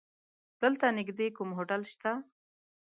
[0.61, 2.11] دلته نيږدې کوم هوټل شته؟